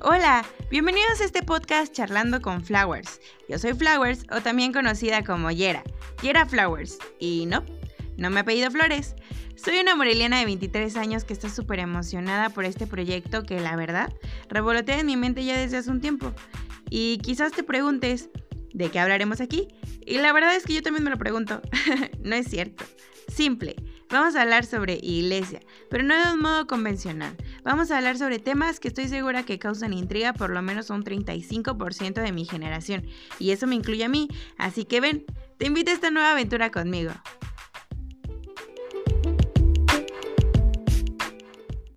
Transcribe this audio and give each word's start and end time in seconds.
Hola, 0.00 0.46
bienvenidos 0.70 1.20
a 1.20 1.24
este 1.24 1.42
podcast 1.42 1.92
Charlando 1.92 2.40
con 2.40 2.64
Flowers. 2.64 3.20
Yo 3.50 3.58
soy 3.58 3.74
Flowers 3.74 4.24
o 4.34 4.40
también 4.40 4.72
conocida 4.72 5.22
como 5.24 5.50
Yera, 5.50 5.84
Yera 6.22 6.46
Flowers. 6.46 6.98
Y 7.18 7.44
no, 7.44 7.62
no 8.16 8.30
me 8.30 8.40
apellido 8.40 8.70
Flores. 8.70 9.14
Soy 9.54 9.78
una 9.78 9.94
moreliana 9.94 10.38
de 10.38 10.46
23 10.46 10.96
años 10.96 11.24
que 11.24 11.34
está 11.34 11.50
súper 11.50 11.80
emocionada 11.80 12.48
por 12.48 12.64
este 12.64 12.86
proyecto 12.86 13.42
que 13.42 13.60
la 13.60 13.76
verdad 13.76 14.10
revolotea 14.48 15.00
en 15.00 15.06
mi 15.06 15.18
mente 15.18 15.44
ya 15.44 15.58
desde 15.58 15.76
hace 15.76 15.90
un 15.90 16.00
tiempo. 16.00 16.32
Y 16.88 17.18
quizás 17.18 17.52
te 17.52 17.62
preguntes, 17.62 18.30
¿de 18.72 18.90
qué 18.90 19.00
hablaremos 19.00 19.42
aquí? 19.42 19.68
Y 20.06 20.16
la 20.16 20.32
verdad 20.32 20.56
es 20.56 20.64
que 20.64 20.72
yo 20.72 20.82
también 20.82 21.04
me 21.04 21.10
lo 21.10 21.18
pregunto. 21.18 21.60
no 22.24 22.34
es 22.34 22.48
cierto. 22.48 22.84
Simple. 23.28 23.76
Vamos 24.12 24.36
a 24.36 24.42
hablar 24.42 24.66
sobre 24.66 25.00
iglesia, 25.02 25.60
pero 25.88 26.04
no 26.04 26.14
de 26.14 26.34
un 26.34 26.40
modo 26.42 26.66
convencional. 26.66 27.34
Vamos 27.64 27.90
a 27.90 27.96
hablar 27.96 28.18
sobre 28.18 28.38
temas 28.38 28.78
que 28.78 28.88
estoy 28.88 29.08
segura 29.08 29.44
que 29.44 29.58
causan 29.58 29.94
intriga 29.94 30.34
por 30.34 30.50
lo 30.50 30.60
menos 30.60 30.90
un 30.90 31.02
35% 31.02 32.20
de 32.20 32.30
mi 32.30 32.44
generación. 32.44 33.06
Y 33.38 33.52
eso 33.52 33.66
me 33.66 33.74
incluye 33.74 34.04
a 34.04 34.10
mí. 34.10 34.28
Así 34.58 34.84
que 34.84 35.00
ven, 35.00 35.24
te 35.56 35.64
invito 35.64 35.90
a 35.90 35.94
esta 35.94 36.10
nueva 36.10 36.32
aventura 36.32 36.70
conmigo. 36.70 37.12